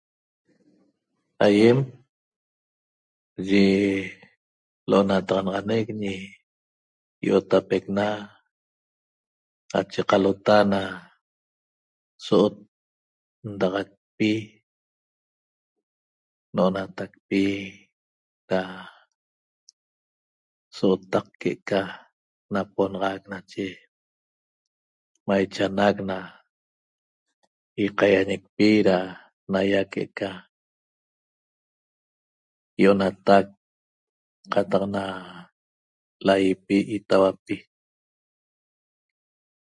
[1.45, 1.77] Aýem
[3.49, 3.63] yi
[4.89, 6.13] l'onataxanaxanec ñi
[7.25, 8.05] I'otapecna
[9.71, 10.81] nache qalota na
[12.25, 12.53] so'ot
[13.53, 14.31] ndaxacpi
[16.53, 17.43] n'onatacpi
[18.49, 18.61] da
[20.77, 21.81] so'otaq que'eca
[22.53, 23.67] naponaxac nache
[25.27, 26.17] maiche anac na
[27.83, 28.97] ýaqaýañicpi da
[29.51, 30.29] naýa que'eca
[32.81, 33.45] ýi'onatac
[34.53, 35.03] qataq na
[36.27, 37.55] laýipi itauapi